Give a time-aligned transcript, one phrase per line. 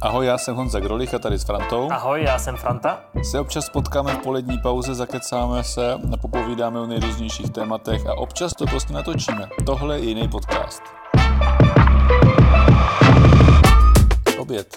[0.00, 1.92] Ahoj, já jsem Honza Grolich a tady s Frantou.
[1.92, 3.00] Ahoj, já jsem Franta.
[3.30, 8.66] Se občas potkáme v polední pauze, zakecáme se popovídáme o nejrůznějších tématech a občas to
[8.66, 9.48] prostě natočíme.
[9.66, 10.82] Tohle je jiný podcast.
[14.38, 14.74] Oběd.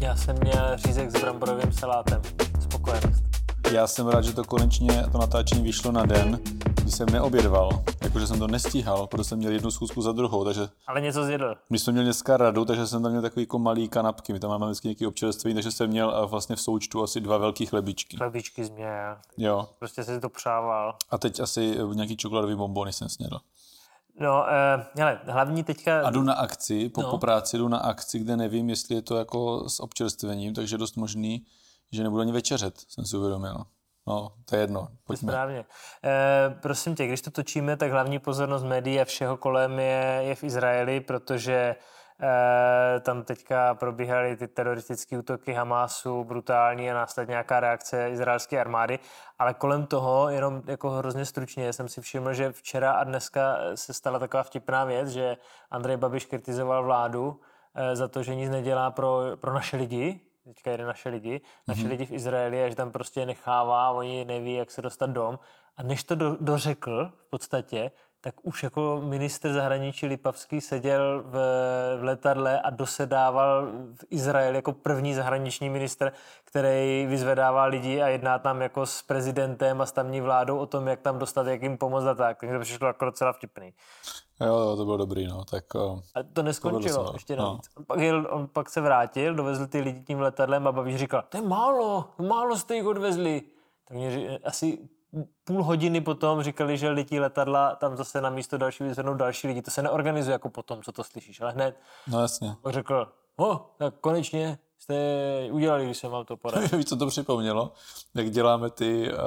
[0.00, 2.22] Já jsem měl řízek s bramborovým salátem.
[2.60, 3.24] Spokojenost.
[3.70, 6.38] Já jsem rád, že to konečně to natáčení vyšlo na den,
[6.84, 7.84] kdy jsem neobědval.
[8.02, 11.54] Jakože jsem to nestíhal, protože jsem měl jednu schůzku za druhou, takže Ale něco zjedl.
[11.70, 14.50] my jsme měli dneska radu, takže jsem tam měl takový jako malý kanapky, my tam
[14.50, 18.16] máme vždycky nějaký občerstvení, takže jsem měl a vlastně v součtu asi dva velký chlebičky.
[18.16, 18.92] Chlebičky z mě.
[19.36, 19.68] Jo.
[19.78, 20.94] Prostě si to přával.
[21.10, 23.38] A teď asi nějaký čokoládový bonbony jsem snědl.
[24.20, 26.06] No, eh, hele, hlavní teďka...
[26.06, 27.10] A jdu na akci, po, No.
[27.10, 30.96] po práci jdu na akci, kde nevím, jestli je to jako s občerstvením, takže dost
[30.96, 31.46] možný,
[31.92, 33.56] že nebudu ani večeřet, jsem si uvědomil.
[34.06, 35.32] No, to je jedno, pojďme.
[35.32, 35.64] Správně.
[36.04, 40.34] Eh, prosím tě, když to točíme, tak hlavní pozornost médií a všeho kolem je, je
[40.34, 41.76] v Izraeli, protože
[42.20, 48.98] eh, tam teďka probíhaly ty teroristické útoky Hamásu, brutální a následně nějaká reakce izraelské armády.
[49.38, 53.94] Ale kolem toho, jenom jako hrozně stručně, jsem si všiml, že včera a dneska se
[53.94, 55.36] stala taková vtipná věc, že
[55.70, 57.40] Andrej Babiš kritizoval vládu
[57.74, 61.80] eh, za to, že nic nedělá pro, pro naše lidi, teďka jede naše lidi, naše
[61.80, 61.88] mm-hmm.
[61.88, 65.38] lidi v Izraeli a že tam prostě nechává, oni neví, jak se dostat dom.
[65.76, 67.90] A než to do, dořekl v podstatě,
[68.24, 71.32] tak už jako minister zahraničí Lipavský seděl v,
[72.00, 76.12] v letadle a dosedával v Izraeli jako první zahraniční minister,
[76.44, 80.88] který vyzvedává lidi a jedná tam jako s prezidentem a s tamní vládou o tom,
[80.88, 82.40] jak tam dostat, jak jim pomoct a tak.
[82.40, 83.74] Takže to přišlo jako docela vtipný.
[84.40, 87.44] Jo, jo, to bylo dobrý, no, tak uh, A to neskončilo, docela, ještě no.
[87.44, 87.68] navíc.
[87.76, 91.24] On, pak jel, on pak se vrátil, dovezl ty lidi tím letadlem a Babiš říkal,
[91.28, 93.42] to je málo, málo jste jich odvezli.
[93.88, 94.78] Tak mě asi
[95.44, 99.62] půl hodiny potom říkali, že letí letadla, tam zase na místo další vyzvednou další lidi.
[99.62, 102.54] To se neorganizuje jako potom, co to slyšíš, ale hned no jasně.
[102.66, 104.94] řekl, o, tak konečně jste
[105.50, 106.68] udělali, když jsem vám to poradil.
[106.78, 107.72] Víš, co to připomnělo?
[108.14, 109.18] Jak děláme ty, uh,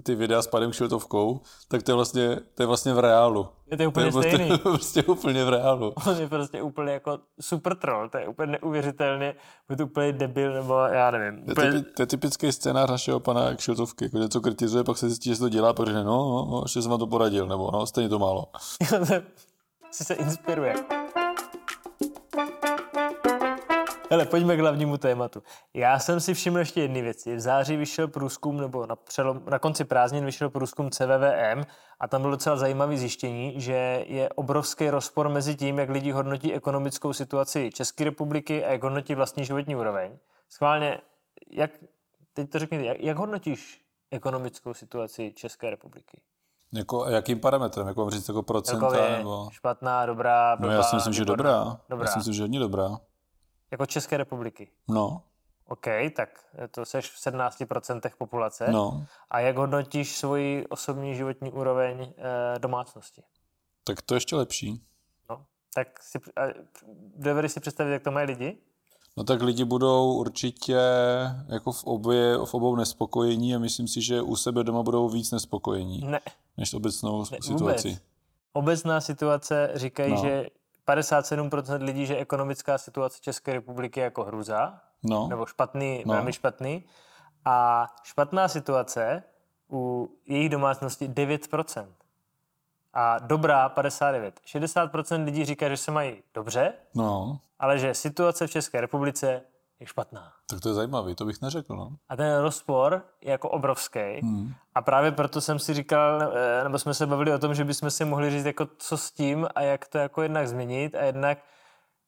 [0.00, 3.48] ty videa s panem Kšiltovkou, tak to je vlastně, to je vlastně v reálu.
[3.70, 4.58] Je to úplně prostě, stejný.
[4.62, 5.92] prostě úplně v reálu.
[6.08, 9.34] On je prostě úplně jako super troll, to je úplně neuvěřitelně,
[9.70, 11.44] je to úplně debil, nebo já nevím.
[11.44, 15.06] To je, Úplně, to je typický scénář našeho pana Kšiltovky, jako něco kritizuje, pak se
[15.06, 17.70] zjistí, že se to dělá, řekne, no, no, no, ještě jsem vám to poradil, nebo
[17.72, 18.44] no, stejně to málo.
[19.90, 20.74] si se inspiruje.
[24.12, 25.42] Hele, pojďme k hlavnímu tématu.
[25.74, 27.36] Já jsem si všiml ještě jedné věci.
[27.36, 31.64] V září vyšel průzkum, nebo na, přelom, na konci prázdnin vyšel průzkum CVVM
[32.00, 36.54] a tam bylo docela zajímavé zjištění, že je obrovský rozpor mezi tím, jak lidi hodnotí
[36.54, 40.18] ekonomickou situaci České republiky a jak hodnotí vlastní životní úroveň.
[40.48, 40.98] Schválně,
[41.50, 41.70] jak,
[42.32, 46.20] teď to řekni, jak, jak hodnotíš ekonomickou situaci České republiky?
[46.72, 49.48] Jako, jakým parametrem, jako mám říct, jako procenta, Celkově nebo...
[49.52, 51.80] špatná, dobrá, No blbá, já si myslím, že dobrá.
[51.88, 52.06] Dobrá.
[52.06, 52.98] Já si myslím, že hodně dobrá.
[53.72, 54.70] Jako České republiky.
[54.88, 55.22] No,
[55.68, 56.28] OK, tak
[56.70, 58.66] to seš v 17% populace.
[58.72, 59.06] no.
[59.30, 63.22] A jak hodnotíš svoji osobní životní úroveň e, domácnosti?
[63.84, 64.82] Tak to ještě lepší.
[65.30, 65.44] No,
[65.74, 66.42] tak si, a,
[67.16, 68.58] dovedeš si představit, jak to mají lidi?
[69.16, 70.78] No tak lidi budou určitě
[71.48, 75.30] jako v, obě, v obou nespokojení a myslím si, že u sebe doma budou víc
[75.30, 76.20] nespokojení Ne,
[76.56, 77.88] než obecnou ne situaci.
[77.88, 78.02] vůbec.
[78.52, 80.22] Obecná situace říkají, no.
[80.22, 80.46] že
[80.88, 86.14] 57% lidí, že ekonomická situace České republiky je jako hruza, No, nebo špatný, No.
[86.14, 86.84] velmi špatný.
[87.44, 89.22] A špatná situace
[89.72, 91.86] u jejich domácnosti 9%.
[92.94, 94.40] A dobrá 59.
[94.46, 99.42] 60% lidí říká, že se mají dobře, no, ale že situace v České republice
[99.82, 100.32] je špatná.
[100.50, 101.90] tak to je zajímavý, to bych neřekl, no.
[102.08, 104.20] A ten rozpor je jako obrovský.
[104.22, 104.54] Hmm.
[104.74, 107.90] A právě proto jsem si říkal, eh, nebo jsme se bavili o tom, že bychom
[107.90, 111.38] si mohli říct, jako co s tím a jak to jako jednak změnit a jednak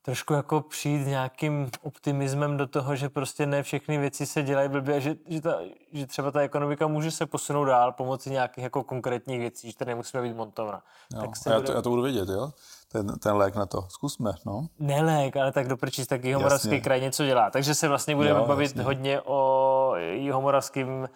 [0.05, 4.69] trošku jako přijít s nějakým optimismem do toho, že prostě ne všechny věci se dělají
[4.69, 5.59] blbě a že, že, ta,
[5.93, 9.85] že třeba ta ekonomika může se posunout dál pomocí nějakých jako konkrétních věcí, že to
[9.85, 10.83] nemusíme být montovna.
[11.15, 11.21] Jo.
[11.21, 11.67] Tak se já, bude...
[11.67, 12.53] to, já to budu vědět, jo?
[12.93, 13.87] Ten, ten lék na to.
[13.89, 14.67] Zkusme, no.
[14.79, 17.51] Nelék, ale tak do prčíc, tak Jihomoravský kraj něco dělá.
[17.51, 18.83] Takže se vlastně budeme Jo, bavit jasně.
[18.83, 21.09] hodně o Jihomoravském,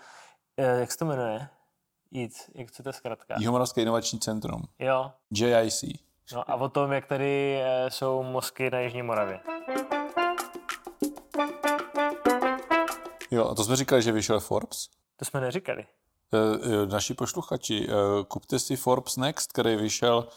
[0.57, 1.49] eh, jak se to jmenuje?
[2.11, 3.35] Jít, jak to zkrátka?
[3.39, 4.62] Jihomoravské inovační centrum.
[4.79, 6.08] Jo, JIC.
[6.35, 9.41] No a o tom, jak tady eh, jsou mozky na Jižní Moravě.
[13.31, 14.89] Jo, a to jsme říkali, že vyšel Forbes.
[15.17, 15.83] To jsme neříkali.
[16.35, 16.37] Eh,
[16.83, 17.89] eh, Naši posluchači,
[18.29, 20.29] kupte si Forbes Next, který vyšel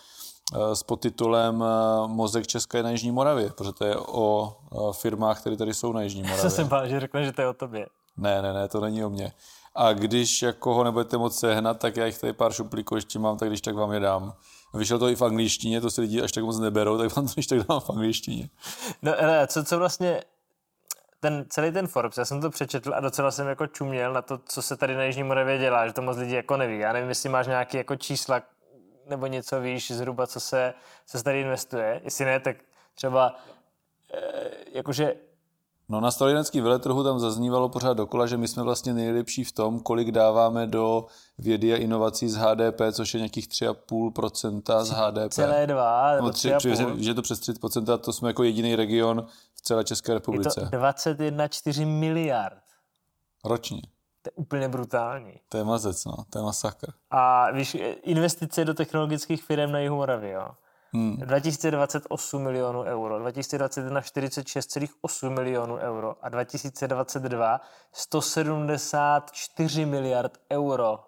[0.73, 1.63] s podtitulem
[2.07, 4.53] Mozek České na Jižní Moravě, protože to je o
[4.91, 6.51] firmách, které tady jsou na Jižní Já jsem Moravě.
[6.51, 7.85] se bál, že řekne, že to je o tobě.
[8.21, 9.33] Ne, ne, ne, to není o mně.
[9.75, 13.37] A když jako ho nebudete moc sehnat, tak já jich tady pár šuplíků ještě mám,
[13.37, 14.33] tak když tak vám je dám.
[14.73, 17.33] Vyšlo to i v angličtině, to si lidi až tak moc neberou, tak vám to
[17.33, 18.49] když tak dám v angličtině.
[19.01, 20.21] No, ale co, co vlastně
[21.19, 24.39] ten, celý ten Forbes, já jsem to přečetl a docela jsem jako čuměl na to,
[24.45, 26.79] co se tady na Jižní Moravě dělá, že to moc lidí jako neví.
[26.79, 28.41] Já nevím, jestli máš nějaké jako čísla
[29.09, 30.73] nebo něco víš zhruba, co se,
[31.05, 32.01] co se tady investuje.
[32.03, 32.57] Jestli ne, tak
[32.95, 33.35] třeba
[34.13, 34.21] e,
[34.73, 35.15] jakože
[35.91, 39.79] No na stalinecký veletrhu tam zaznívalo pořád dokola, že my jsme vlastně nejlepší v tom,
[39.79, 41.05] kolik dáváme do
[41.37, 45.33] vědy a inovací z HDP, což je nějakých 3,5% z HDP.
[45.33, 49.25] Celé dva, no, tři, při, že je to přes 30%, to jsme jako jediný region
[49.55, 50.61] v celé České republice.
[50.61, 52.63] Je to 21,4 miliard.
[53.45, 53.81] Ročně.
[54.21, 55.33] To je úplně brutální.
[55.49, 56.91] To je mazec, no, to je masakr.
[57.09, 60.47] A víš, investice do technologických firm na Jihu Moravy, jo?
[60.93, 61.17] Hmm.
[61.17, 67.61] 2028 milionů euro, 2021 46,8 milionů euro a 2022
[67.91, 70.99] 174 miliard euro.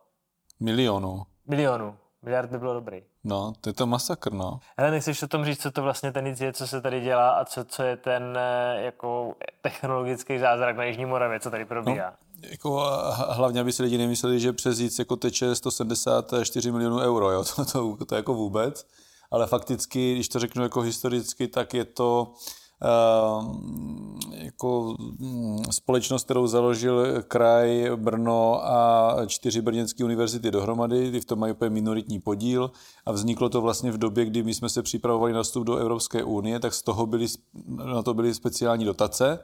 [0.59, 1.23] Milionů.
[1.47, 1.95] Milionů.
[2.21, 3.03] Miliard by bylo dobrý.
[3.23, 4.59] No, to je to masakr, no.
[4.77, 7.29] Ale nechceš o tom říct, co to vlastně ten nic je, co se tady dělá
[7.29, 12.13] a co, co je ten eh, jako technologický zázrak na Jižní Moravě, co tady probíhá?
[12.41, 12.83] No, jako,
[13.29, 17.43] hlavně, aby si lidi nemysleli, že přes jíc jako teče 174 milionů euro, jo?
[17.43, 18.87] To, to, to, to jako vůbec
[19.33, 22.33] ale fakticky, když to řeknu jako historicky, tak je to
[22.81, 31.25] ehm, jako mm, společnost, kterou založil kraj Brno a čtyři brněnské univerzity dohromady, ty v
[31.25, 32.71] tom mají úplně minoritní podíl
[33.05, 36.23] a vzniklo to vlastně v době, kdy my jsme se připravovali na vstup do Evropské
[36.23, 37.25] unie, tak z toho byly,
[37.67, 39.39] na to byly speciální dotace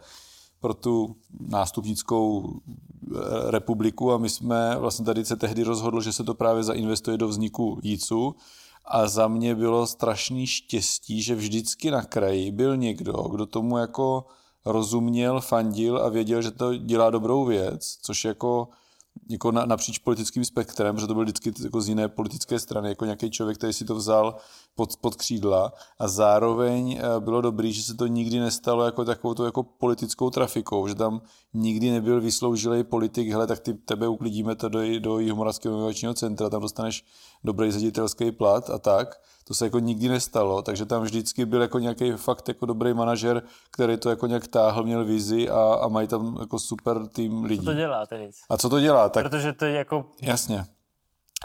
[0.60, 6.24] pro tu nástupnickou eh, republiku a my jsme vlastně tady se tehdy rozhodl, že se
[6.24, 8.36] to právě zainvestuje do vzniku JICu,
[8.90, 14.26] a za mě bylo strašný štěstí, že vždycky na kraji byl někdo, kdo tomu jako
[14.66, 18.68] rozuměl, fandil a věděl, že to dělá dobrou věc, což jako
[19.30, 23.06] jako na, napříč politickým spektrem, protože to byl vždycky jako z jiné politické strany, jako
[23.06, 24.36] nějaký člověk, který si to vzal
[24.76, 29.34] pod, pod křídla a zároveň eh, bylo dobrý, že se to nikdy nestalo jako takovou
[29.34, 31.22] to jako politickou trafikou, že tam
[31.54, 36.50] nikdy nebyl vysloužilý politik, hele, tak ty, tebe uklidíme to do, do Jihomoravského inovačního centra,
[36.50, 37.06] tam dostaneš
[37.44, 39.22] dobrý ředitelský plat a tak.
[39.50, 43.44] To se jako nikdy nestalo, takže tam vždycky byl jako nějaký fakt jako dobrý manažer,
[43.72, 47.66] který to jako nějak táhl, měl vizi a, a mají tam jako super tým lidí.
[47.66, 48.30] Co to dělá tedy?
[48.50, 49.10] A co to dělá?
[49.10, 50.06] Tak, Protože to je jako...
[50.22, 50.66] Jasně.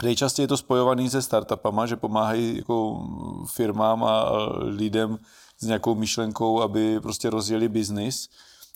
[0.03, 3.07] Nejčastěji je to spojovaný se startupama, že pomáhají jako
[3.53, 5.17] firmám a lidem
[5.59, 8.29] s nějakou myšlenkou, aby prostě rozjeli biznis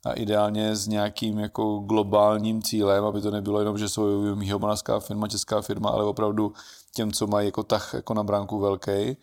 [0.05, 5.27] a ideálně s nějakým jako globálním cílem, aby to nebylo jenom, že jsou jihomoravská firma,
[5.27, 6.53] česká firma, ale opravdu
[6.95, 9.17] těm, co mají jako tah jako na bránku velký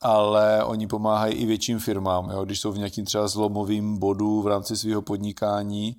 [0.00, 2.44] ale oni pomáhají i větším firmám, jo?
[2.44, 5.96] když jsou v nějakým třeba zlomovým bodu v rámci svého podnikání,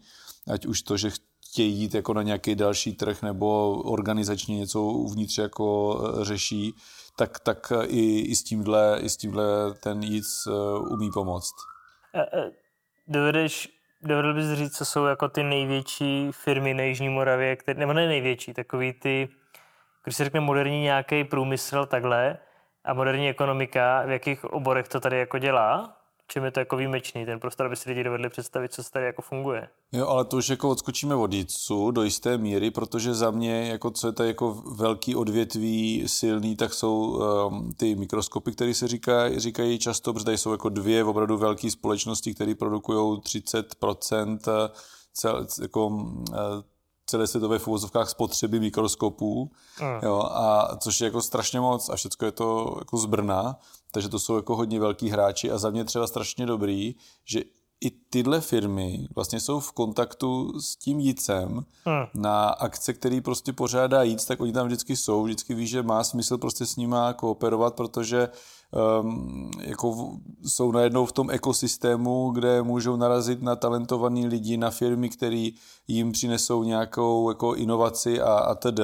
[0.48, 1.10] ať už to, že
[1.50, 6.74] chtějí jít jako na nějaký další trh nebo organizačně něco uvnitř jako e, řeší,
[7.16, 11.54] tak, tak i, i, s tímhle, i s tímhle ten jíc e, umí pomoct.
[12.16, 12.52] E,
[13.08, 13.70] dovedeš,
[14.02, 18.08] dovedl bys říct, co jsou jako ty největší firmy na Jižní Moravě, které, nebo ne
[18.08, 19.30] největší, takový ty,
[20.04, 22.38] když se řekne moderní nějaký průmysl takhle
[22.86, 25.97] a moderní ekonomika, v jakých oborech to tady jako dělá?
[26.28, 29.06] Čím je to jako výjimečný, ten prostor, aby si lidi dovedli představit, co se tady
[29.06, 29.68] jako funguje.
[29.92, 33.92] Jo, ale to už jako odskočíme od JITSu do jisté míry, protože za mě, jako
[33.92, 39.40] co je to jako velký odvětví silný, tak jsou um, ty mikroskopy, které se říká,
[39.40, 44.70] říkají často, protože tady jsou jako dvě opravdu velké společnosti, které produkují 30% eh,
[45.14, 46.26] cel, jako, uh,
[47.06, 50.00] celé světové v uvozovkách spotřeby mikroskopů, mm.
[50.04, 53.56] jo, a což je jako strašně moc a všechno je to jako z Brna,
[53.92, 57.42] takže to jsou jako hodně velký hráči a za mě třeba strašně dobrý, že
[57.82, 62.06] i tyhle firmy vlastně jsou v kontaktu s tím jícem hmm.
[62.14, 66.04] na akce, který prostě pořádá jíc, tak oni tam vždycky jsou, vždycky ví, že má
[66.04, 68.30] smysl prostě s nima kooperovat, protože
[69.02, 75.10] um, jako jsou najednou v tom ekosystému, kde můžou narazit na talentovaný lidi, na firmy,
[75.10, 75.50] které
[75.88, 78.80] jim přinesou nějakou jako inovaci a, a td.,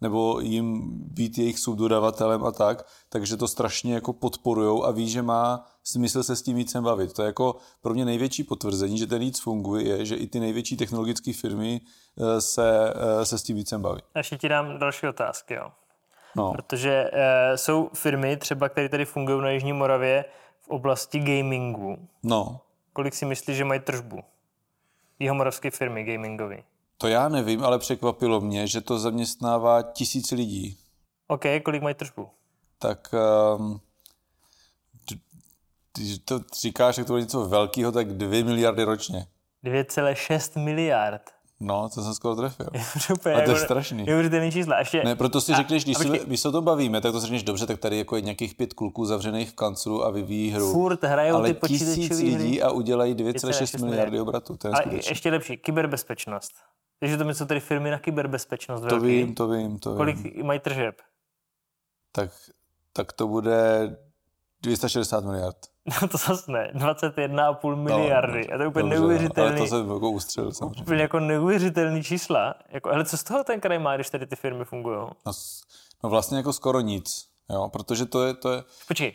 [0.00, 2.86] nebo jim být jejich subdodavatelem a tak,
[3.16, 7.12] takže to strašně jako podporujou a ví, že má smysl se s tím vícem bavit.
[7.12, 10.40] To je jako pro mě největší potvrzení, že ten víc funguje, je, že i ty
[10.40, 14.00] největší technologické firmy eh, se, eh, se s tím vícem baví.
[14.16, 15.70] Ještě ti dám další otázky, jo.
[16.36, 16.52] No.
[16.52, 20.24] Protože e, jsou firmy třeba, které tady fungují na Jižní Moravě
[20.60, 22.08] v oblasti gamingu.
[22.22, 22.60] No.
[22.92, 24.18] Kolik si myslíš, že mají tržbu?
[25.18, 26.56] Jihomoravské firmy gamingové.
[26.98, 30.78] To já nevím, ale překvapilo mě, že to zaměstnává tisíc lidí.
[31.28, 32.28] OK, kolik mají tržbu?
[32.78, 33.14] Tak
[33.58, 33.80] um,
[35.96, 39.26] když to říkáš, že to je něco velkého, tak 2 miliardy ročně.
[39.64, 41.22] 2,6 miliard.
[41.60, 42.66] No, to jsem skoro trefil.
[43.12, 44.04] Úplně A to je strašný.
[44.04, 44.78] Neuvěřitelný čísla.
[44.78, 47.26] Ještě, Ne, proto si řekneš, když a si, se o tom bavíme, tak to si
[47.26, 50.72] řekneš dobře, tak tady jako je nějakých pět kluků zavřených v kanclu a vyvíjí hru.
[50.72, 52.36] Furt hrajou ale ty počítačové tisíc hry.
[52.36, 54.56] lidí a udělají 2,6 2,6 miliardy obratu.
[54.56, 55.10] To je A skutečně.
[55.10, 56.52] ještě lepší, kyberbezpečnost.
[57.00, 59.06] Takže to my jsou tady firmy na kyberbezpečnost To velký.
[59.06, 59.96] vím, to vím, to vím.
[59.96, 60.94] Kolik mají tržeb?
[62.12, 62.30] Tak,
[62.96, 63.88] tak to bude
[64.62, 65.56] 260 miliard.
[66.02, 68.48] No to zase ne, 21,5 miliardy.
[68.50, 69.50] a to je úplně Dobře, neuvěřitelný.
[69.50, 70.82] Ale to jsem jako ustřelil samozřejmě.
[70.82, 72.54] Úplně jako neuvěřitelný čísla.
[72.68, 74.96] Jako, hele, co z toho ten kraj má, když tady ty firmy fungují?
[75.26, 75.32] No,
[76.04, 79.14] no vlastně jako skoro nic, jo, protože to je, to je, Počkej,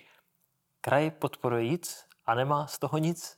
[0.82, 3.36] kraj podporuje nic a nemá z toho nic?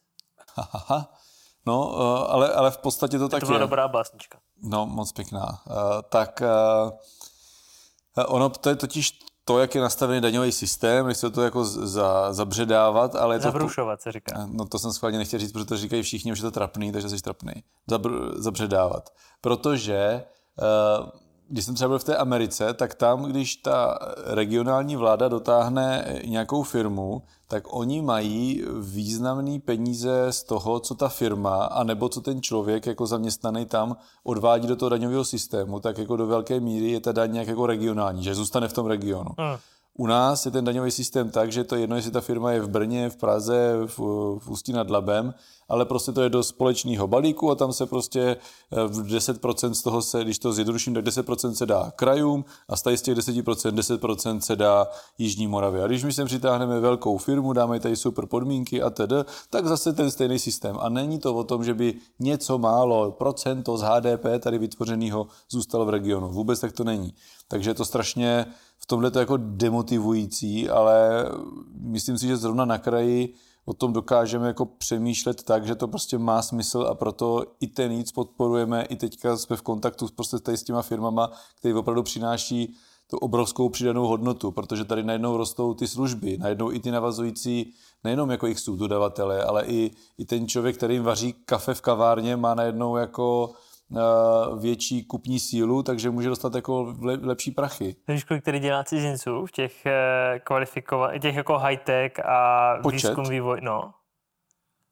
[1.65, 3.61] no, uh, ale, ale v podstatě to tak To byla je.
[3.61, 4.39] dobrá básnička.
[4.63, 5.61] No, moc pěkná.
[5.67, 5.75] Uh,
[6.09, 6.41] tak
[8.17, 12.33] uh, ono, to je totiž to, jak je nastavený daňový systém, nechci to jako za,
[12.33, 13.43] zabředávat, ale je to...
[13.43, 14.47] Zabrušovat se říká.
[14.51, 17.09] No to jsem schválně nechtěl říct, protože to říkají všichni, už je to trapný, takže
[17.09, 17.53] jsi trapný.
[17.87, 19.09] Zabr, zabředávat.
[19.41, 20.23] Protože
[21.01, 21.09] uh,
[21.47, 26.63] když jsem třeba byl v té Americe, tak tam, když ta regionální vláda dotáhne nějakou
[26.63, 32.85] firmu, tak oni mají významné peníze z toho, co ta firma, anebo co ten člověk
[32.85, 37.11] jako zaměstnaný tam odvádí do toho daňového systému, tak jako do velké míry je ta
[37.11, 39.31] daň nějak jako regionální, že zůstane v tom regionu.
[39.37, 39.57] Hmm.
[39.97, 42.61] U nás je ten daňový systém tak, že to je jedno, jestli ta firma je
[42.61, 43.97] v Brně, v Praze, v,
[44.39, 45.33] v Ústí nad Labem,
[45.69, 49.81] ale prostě to je do společného balíku a tam se prostě eh, v 10% z
[49.81, 54.39] toho se, když to zjednoduším, tak 10% se dá krajům a z těch 10% 10%
[54.39, 55.83] se dá Jižní Moravě.
[55.83, 59.15] A když my sem přitáhneme velkou firmu, dáme tady super podmínky a tedy,
[59.49, 60.77] tak zase ten stejný systém.
[60.79, 65.85] A není to o tom, že by něco málo, procento z HDP tady vytvořeného zůstalo
[65.85, 66.29] v regionu.
[66.29, 67.13] Vůbec tak to není.
[67.47, 68.45] Takže je to strašně
[68.77, 71.25] v tomhle to jako demotivující, ale
[71.79, 73.33] myslím si, že zrovna na kraji
[73.65, 77.91] o tom dokážeme jako přemýšlet tak, že to prostě má smysl a proto i ten
[77.91, 82.75] nic podporujeme, i teďka jsme v kontaktu prostě tady s těma firmama, který opravdu přináší
[83.07, 87.73] tu obrovskou přidanou hodnotu, protože tady najednou rostou ty služby, najednou i ty navazující,
[88.03, 92.35] nejenom jako jich dodavatele, ale i, i ten člověk, který jim vaří kafe v kavárně,
[92.35, 93.53] má najednou jako
[94.59, 97.95] větší kupní sílu, takže může dostat jako le, lepší prachy.
[98.07, 103.07] Víš, kolik tady dělá cizinců v těch eh, kvalifikovaných, těch jako high-tech a Počet?
[103.07, 103.93] výzkum, vývoj, no.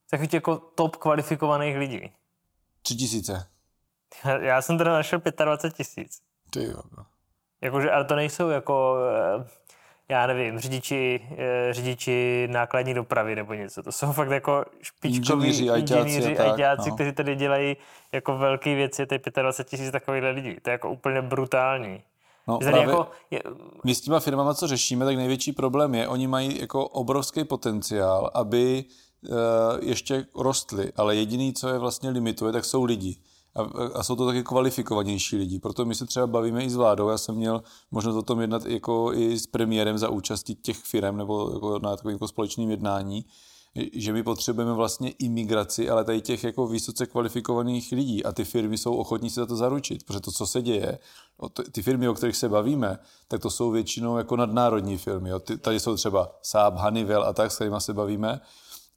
[0.10, 2.12] Takových těch jako top kvalifikovaných lidí.
[2.81, 3.48] Tři tisíce.
[4.41, 6.22] Já jsem teda našel 25 tisíc.
[6.50, 6.81] Ty jo.
[7.62, 8.96] Jakože, ale to nejsou jako,
[9.39, 9.48] eh,
[10.11, 13.83] já nevím, řidiči, eh, řidiči nákladní dopravy nebo něco.
[13.83, 16.95] To jsou fakt jako špičkoví Inženýři, ajťáci no.
[16.95, 17.77] kteří tady dělají
[18.11, 20.55] jako velké věci, je 25 tisíc takových lidí.
[20.61, 22.03] To je jako úplně brutální.
[22.47, 23.41] No, právě jako, je,
[23.83, 28.31] my s těma firmama, co řešíme, tak největší problém je, oni mají jako obrovský potenciál,
[28.33, 28.85] aby
[29.25, 29.29] eh,
[29.81, 33.17] ještě rostly, ale jediný, co je vlastně limituje, tak jsou lidi.
[33.55, 33.62] A,
[33.93, 35.60] a jsou to taky kvalifikovanější lidi.
[35.60, 37.10] Proto my se třeba bavíme i s vládou.
[37.10, 41.17] Já jsem měl možnost o tom jednat jako i s premiérem za účastí těch firm
[41.17, 43.25] nebo jako na takovém jako společném jednání,
[43.93, 48.77] že my potřebujeme vlastně imigraci, ale tady těch jako vysoce kvalifikovaných lidí a ty firmy
[48.77, 51.00] jsou ochotní si za to zaručit, protože to, co se děje,
[51.72, 55.29] ty firmy, o kterých se bavíme, tak to jsou většinou jako nadnárodní firmy.
[55.29, 55.39] Jo.
[55.39, 58.41] Tady jsou třeba Saab, Honeywell a tak, s kterými se bavíme.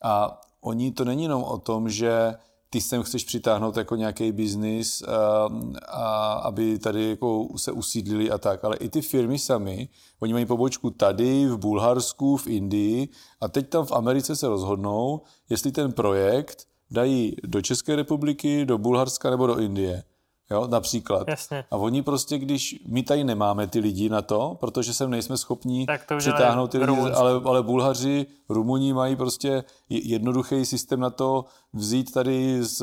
[0.03, 2.35] A oni to není jenom o tom, že
[2.75, 5.49] ty sem chceš přitáhnout jako nějaký biznis, a,
[5.89, 9.89] a, aby tady jako se usídlili a tak, ale i ty firmy sami,
[10.21, 13.09] oni mají pobočku tady, v Bulharsku, v Indii
[13.41, 18.79] a teď tam v Americe se rozhodnou, jestli ten projekt dají do České republiky, do
[18.79, 20.03] Bulharska nebo do Indie.
[20.51, 21.29] Jo, například.
[21.29, 21.65] Jasně.
[21.71, 25.87] A oni prostě, když my tady nemáme ty lidi na to, protože sem nejsme schopni
[25.87, 31.11] Tak to přitáhnout ty lidi, ale, ale Bulhaři, Rumuni mají prostě je- jednoduchý systém na
[31.11, 32.83] to vzít tady z,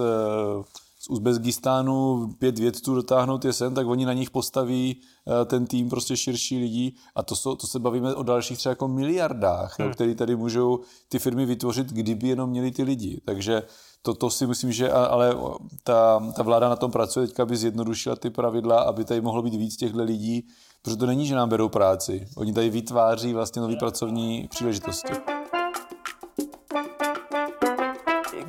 [1.00, 5.02] z Uzbekistánu pět vědců, dotáhnout je sem, tak oni na nich postaví
[5.42, 8.72] eh, ten tým prostě širší lidí a to, jsou, to se bavíme o dalších třeba
[8.72, 9.92] jako miliardách, hmm.
[9.94, 13.22] který tady můžou ty firmy vytvořit, kdyby jenom měli ty lidi.
[13.26, 13.64] Takže
[14.02, 15.36] to, to si myslím, že ale
[15.84, 19.56] ta, ta vláda na tom pracuje teďka, aby zjednodušila ty pravidla, aby tady mohlo být
[19.56, 20.48] víc těchto lidí,
[20.82, 22.28] protože to není, že nám berou práci.
[22.38, 25.14] Oni tady vytváří vlastně nové pracovní příležitosti.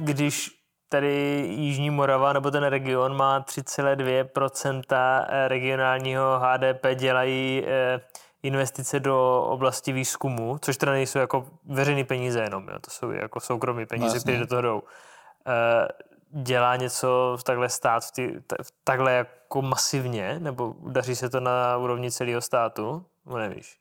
[0.02, 0.50] když
[0.88, 8.00] tady Jižní Morava nebo ten region má 3,2% regionálního HDP dělají eh,
[8.42, 13.40] investice do oblasti výzkumu, což teda nejsou jako veřejné peníze jenom, jo, to jsou jako
[13.40, 14.20] soukromé peníze, Jasně.
[14.20, 14.82] které do toho jdou.
[15.46, 15.88] Eh,
[16.34, 18.18] Dělá něco v takhle stát, v
[18.62, 23.04] v takhle jako masivně, nebo daří se to na úrovni celého státu?
[23.26, 23.78] No nevíš.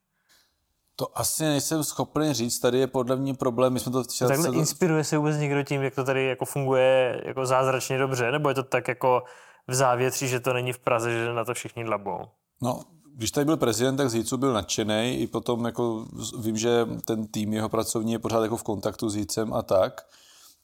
[0.95, 4.27] To asi nejsem schopný říct, tady je podle mě problém, my jsme to včera...
[4.27, 8.31] Takhle se inspiruje se vůbec někdo tím, jak to tady jako funguje jako zázračně dobře,
[8.31, 9.23] nebo je to tak jako
[9.67, 12.19] v závětří, že to není v Praze, že na to všichni dlabou.
[12.61, 12.81] No,
[13.15, 15.17] když tady byl prezident, tak z Jícu byl nadšený.
[15.21, 16.05] I potom jako
[16.39, 20.05] vím, že ten tým jeho pracovní je pořád jako v kontaktu s Jícem a tak.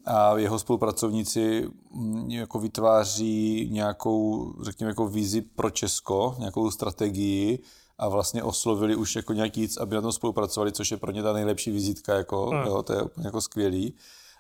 [0.07, 7.59] A jeho spolupracovníci mm, jako vytváří nějakou, řekněme, jako vizi pro Česko, nějakou strategii
[7.97, 11.33] a vlastně oslovili už jako nějaký aby na tom spolupracovali, což je pro ně ta
[11.33, 12.65] nejlepší vizitka, jako, hmm.
[12.65, 13.93] jo, to je úplně jako skvělý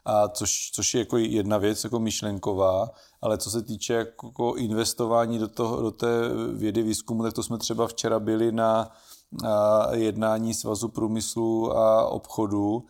[0.09, 2.89] a což, což je jako jedna věc jako myšlenková,
[3.21, 6.07] ale co se týče jako investování do, toho, do té
[6.53, 8.91] vědy výzkumu, tak to jsme třeba včera byli na,
[9.43, 12.85] na jednání Svazu průmyslu a obchodu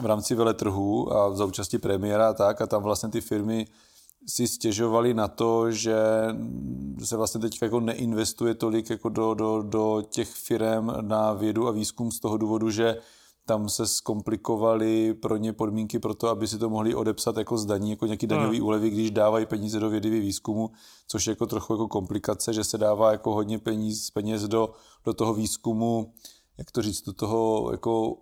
[0.00, 3.66] v rámci veletrhu a za účasti premiéra a tak a tam vlastně ty firmy
[4.28, 5.96] si stěžovali na to, že
[7.04, 11.70] se vlastně teď jako neinvestuje tolik jako do, do, do těch firm na vědu a
[11.70, 12.96] výzkum z toho důvodu, že
[13.46, 17.90] tam se zkomplikovaly pro ně podmínky pro to, aby si to mohli odepsat jako zdaní,
[17.90, 18.66] jako nějaký daňový hmm.
[18.66, 20.70] úlevy, když dávají peníze do vědy výzkumu,
[21.08, 24.72] což je jako trochu jako komplikace, že se dává jako hodně peníz, peněz do,
[25.04, 26.12] do toho výzkumu
[26.58, 28.16] jak to říct, do toho jako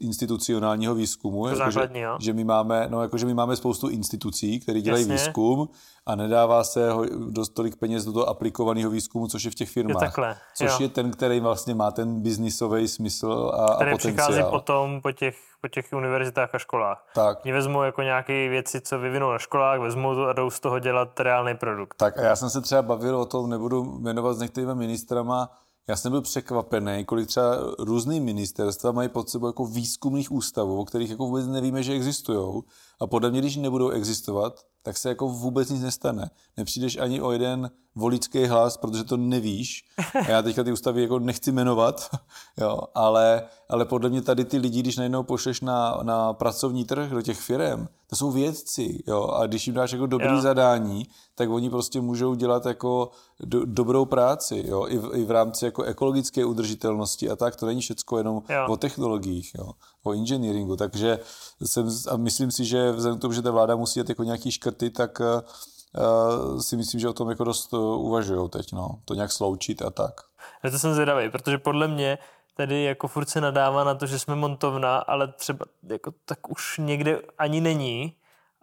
[0.00, 1.42] institucionálního výzkumu.
[1.42, 1.90] To jako, že,
[2.20, 5.14] že, my máme, no, jako, že my máme spoustu institucí, které dělají Jasně.
[5.14, 5.68] výzkum
[6.06, 6.88] a nedává se
[7.28, 10.02] dost tolik peněz do toho aplikovaného výzkumu, což je v těch firmách.
[10.02, 10.76] Je takhle, což jo.
[10.80, 14.28] je ten, který vlastně má ten biznisový smysl a, který a potenciál.
[14.28, 17.10] přichází potom po těch, po těch univerzitách a školách.
[17.14, 17.38] Tak.
[17.44, 20.78] Oni vezmou jako nějaké věci, co vyvinou na školách, vezmou to a jdou z toho
[20.78, 21.94] dělat reálný produkt.
[21.96, 25.50] Tak a já jsem se třeba bavil o tom, nebudu jmenovat s některými ministrama,
[25.88, 30.84] já jsem byl překvapený, kolik třeba různý ministerstva mají pod sebou jako výzkumných ústavů, o
[30.84, 32.62] kterých jako vůbec nevíme, že existují.
[33.00, 36.30] A podle mě, když nebudou existovat, tak se jako vůbec nic nestane.
[36.56, 39.84] Nepřijdeš ani o jeden volický hlas, protože to nevíš.
[40.14, 42.10] A já teďka ty ústavy jako nechci jmenovat,
[42.60, 47.10] jo, ale, ale podle mě tady ty lidi, když najednou pošleš na, na pracovní trh
[47.10, 50.40] do těch firm, to jsou vědci, jo, a když jim dáš jako dobrý jo.
[50.40, 55.30] zadání, tak oni prostě můžou dělat jako do, dobrou práci, jo, i v, i v
[55.30, 58.66] rámci jako ekologické udržitelnosti a tak, to není všecko jenom jo.
[58.68, 59.70] o technologiích, jo,
[60.08, 61.18] o engineeringu, takže
[61.64, 64.50] jsem, a myslím si, že vzhledem k tomu, že ta vláda musí jít jako nějaký
[64.50, 69.14] škrty, tak uh, si myslím, že o tom jako dost uh, uvažují teď, no, to
[69.14, 70.20] nějak sloučit a tak.
[70.62, 72.18] Já to jsem zvědavý, protože podle mě
[72.56, 76.78] tady jako furt se nadává na to, že jsme montovna, ale třeba jako tak už
[76.78, 78.14] někde ani není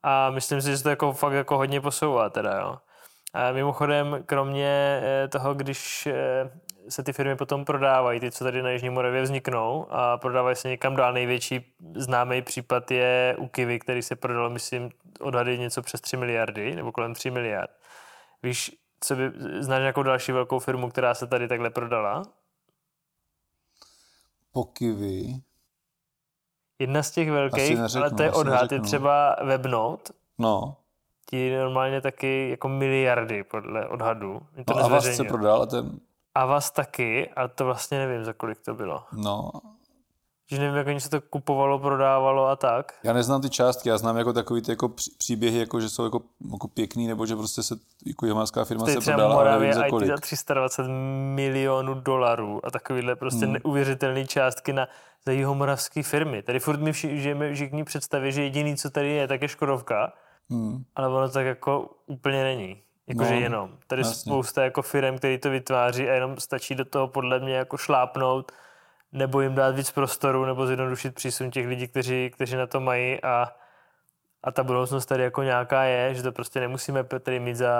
[0.04, 2.78] a myslím si, že to jako fakt jako hodně posouvá teda, jo.
[3.34, 6.52] A mimochodem, kromě eh, toho, když eh,
[6.90, 10.70] se ty firmy potom prodávají, ty, co tady na Jižní Moravě vzniknou a prodávají se
[10.70, 11.14] někam dál.
[11.14, 16.76] Největší známý případ je u Kivy, který se prodal, myslím, odhady něco přes 3 miliardy,
[16.76, 17.72] nebo kolem 3 miliard.
[18.44, 22.24] Víš, co by, znáš nějakou další velkou firmu, která se tady takhle prodala?
[24.52, 25.42] Pokivy.
[26.80, 30.14] Jedna z těch velkých, neřeknu, ale to je odhad, je třeba Webnote.
[30.38, 30.78] No.
[31.30, 34.42] Ti normálně taky jako miliardy podle odhadu.
[34.66, 36.00] To no a vás se prodal a ten...
[36.36, 39.04] Avas taky, a to vlastně nevím, za kolik to bylo.
[39.14, 39.52] No,
[40.52, 42.94] že nevím, jak oni se to kupovalo, prodávalo a tak.
[43.04, 46.22] Já neznám ty částky, já znám jako takový ty jako příběhy, jako že jsou jako,
[46.52, 50.08] jako pěkný, nebo že prostě se jako firma se prodala, ale nevím za kolik.
[50.08, 50.88] za 320
[51.36, 53.54] milionů dolarů a takovýhle prostě hmm.
[53.54, 54.88] neuvěřitelné částky na
[55.26, 56.44] za jihomoravské firmy.
[56.44, 60.14] Tady furt mi vši, žijeme všichni představě, že jediný, co tady je, tak je Škodovka,
[60.50, 60.84] hmm.
[60.96, 62.85] ale ono tak jako úplně není.
[63.08, 63.78] Jakože no, jenom.
[63.88, 67.56] Tady je spousta jako firm, který to vytváří a jenom stačí do toho podle mě
[67.56, 68.52] jako šlápnout
[69.12, 73.24] nebo jim dát víc prostoru, nebo zjednodušit přísun těch lidí, kteří, kteří na to mají
[73.24, 73.48] a,
[74.44, 77.72] a ta budoucnost tady jako nějaká je, že to prostě nemusíme tady mít za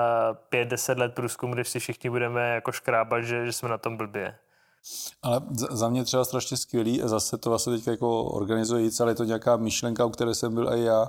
[0.48, 3.96] pět, deset let průzkum, kde si všichni budeme jako škrábat, že, že jsme na tom
[3.96, 4.38] blbě.
[5.22, 9.24] Ale za mě třeba strašně skvělý, zase to vlastně teď jako organizuje ale je to
[9.24, 11.06] nějaká myšlenka, u které jsem byl i já,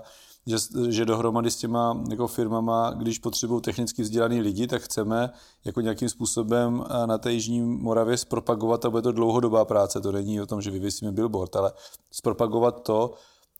[0.47, 0.57] že,
[0.89, 5.29] že dohromady s těma jako firmama, když potřebují technicky vzdělaný lidi, tak chceme
[5.65, 10.11] jako nějakým způsobem eh, na té Jižní Moravě zpropagovat, a bude to dlouhodobá práce, to
[10.11, 11.71] není o tom, že vyvěsíme billboard, ale
[12.11, 13.13] zpropagovat to,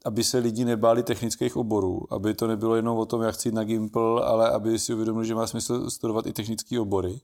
[0.06, 3.56] aby se lidi nebáli technických oborů, aby to nebylo jenom o tom, jak chci jít
[3.56, 7.20] na Gimple, ale aby si uvědomili, že má smysl studovat i technické obory.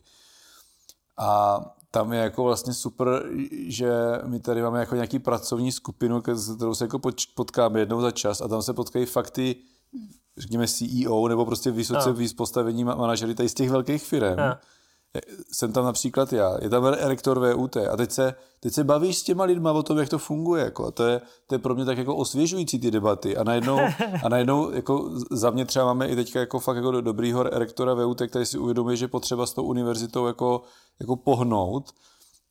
[1.18, 1.60] A
[1.96, 3.24] tam je jako vlastně super,
[3.68, 3.92] že
[4.26, 7.00] my tady máme jako nějaký pracovní skupinu, kterou se jako
[7.36, 9.56] potkáme jednou za čas a tam se potkají fakty,
[10.38, 12.16] řekněme CEO nebo prostě vysoce no.
[12.38, 14.38] postavení manažery tady z těch velkých firm.
[14.38, 14.56] No.
[15.52, 19.24] Jsem tam například já, je tam rektor VUT a teď se, teď se bavíš s
[19.24, 20.64] těma lidma o tom, jak to funguje.
[20.64, 20.86] Jako.
[20.86, 23.38] A to, je, to je pro mě tak jako osvěžující ty debaty.
[23.38, 23.80] A najednou,
[24.24, 28.22] a najednou jako za mě třeba máme i teďka jako fakt jako dobrýho rektora VUT,
[28.28, 30.62] který si uvědomuje, že potřeba s tou univerzitou jako,
[31.00, 31.92] jako pohnout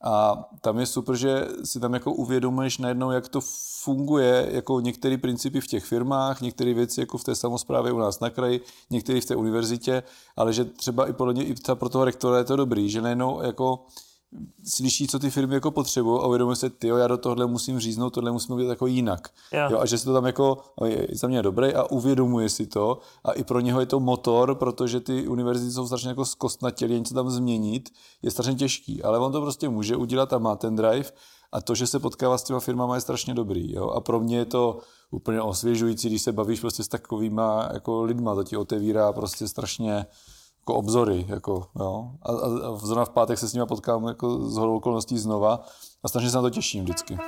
[0.05, 3.41] A tam je super, že si tam jako uvědomuješ najednou, jak to
[3.83, 8.21] funguje, jako některé principy v těch firmách, některé věci jako v té samozprávě u nás
[8.21, 8.61] na kraji,
[8.91, 10.03] některé v té univerzitě,
[10.37, 13.43] ale že třeba i podle mě i pro toho rektora je to dobrý, že najednou
[13.43, 13.87] jako
[14.65, 18.11] slyší, co ty firmy jako potřebují a uvědomuje se, ty já do tohle musím říznout,
[18.11, 19.29] tohle musím udělat jako jinak.
[19.53, 19.61] Jo.
[19.71, 22.99] Jo, a že si to tam jako, je za mě dobrý a uvědomuje si to
[23.25, 27.15] a i pro něho je to motor, protože ty univerzity jsou strašně jako zkostnatělý, něco
[27.15, 27.91] tam změnit
[28.23, 31.11] je strašně těžký, ale on to prostě může udělat a má ten drive
[31.53, 33.75] a to, že se potkává s těma firmama je strašně dobrý.
[33.75, 33.91] Jo?
[33.91, 34.79] A pro mě je to
[35.11, 40.07] úplně osvěžující, když se bavíš prostě s takovýma jako lidma, to ti otevírá prostě strašně
[40.63, 42.11] jako obzory, jako, jo.
[42.23, 45.61] A, a, a zrovna v pátek se s nimi potkám jako z hodou okolností znova
[46.03, 47.19] a strašně se na to těším vždycky.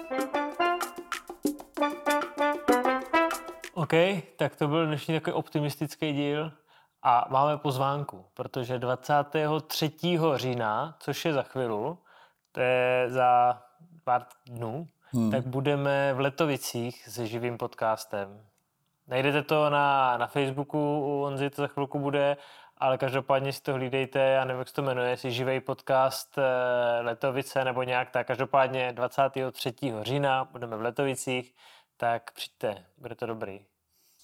[3.74, 3.92] OK,
[4.36, 6.52] tak to byl dnešní takový optimistický díl
[7.02, 9.92] a máme pozvánku, protože 23.
[10.34, 11.98] října, což je za chvilu,
[12.52, 13.62] to je za
[14.04, 15.30] pár dnů, hmm.
[15.30, 18.40] tak budeme v Letovicích se živým podcastem.
[19.08, 22.36] Najdete to na, na Facebooku, u Honzy to za chvilku bude,
[22.78, 27.00] ale každopádně si to hlídejte, já nevím, jak se to jmenuje, jestli živý podcast eh,
[27.00, 28.26] Letovice nebo nějak tak.
[28.26, 29.74] Každopádně 23.
[30.02, 31.54] října budeme v Letovicích,
[31.96, 33.60] tak přijďte, bude to dobrý.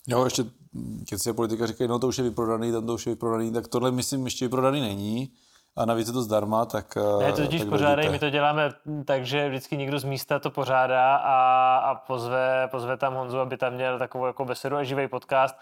[0.08, 3.12] Jo, ještě, když si politika říkají, no to už je vyprodaný, tam to už je
[3.12, 5.32] vyprodaný, tak tohle myslím ještě vyprodaný není
[5.76, 8.70] a navíc je to zdarma, tak Ne, to totiž pořádají, my to děláme
[9.04, 13.56] tak, že vždycky někdo z místa to pořádá a, a pozve, pozve tam Honzu, aby
[13.56, 15.56] tam měl takovou jako besedu a živý podcast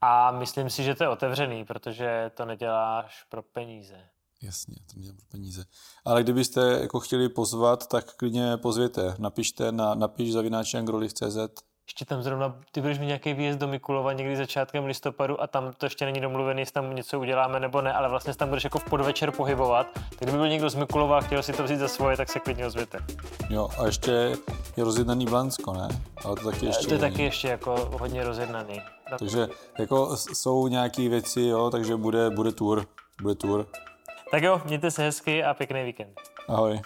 [0.00, 4.00] a myslím si, že to je otevřený, protože to neděláš pro peníze.
[4.42, 5.64] Jasně, to nedělám pro peníze.
[6.04, 9.14] Ale kdybyste jako chtěli pozvat, tak klidně pozvěte.
[9.18, 10.34] Napište na napiš
[11.12, 11.38] CZ.
[11.88, 15.72] Ještě tam zrovna, ty budeš mít nějaký výjezd do Mikulova někdy začátkem listopadu a tam
[15.72, 18.78] to ještě není domluvený, jestli tam něco uděláme nebo ne, ale vlastně tam budeš jako
[18.78, 19.86] v podvečer pohybovat.
[19.94, 22.40] Tak kdyby byl někdo z Mikulova a chtěl si to vzít za svoje, tak se
[22.40, 22.98] klidně ozvěte.
[23.48, 24.12] Jo, a ještě
[24.76, 25.88] je rozjednaný Blansko, ne?
[26.24, 28.82] Ale to taky ještě To je taky ještě jako hodně rozjednaný.
[29.18, 32.86] Takže jako jsou nějaké věci, jo, takže bude, bude tour.
[33.22, 33.66] Bude tour.
[34.30, 36.20] Tak jo, mějte se hezky a pěkný víkend.
[36.48, 36.80] Ahoj.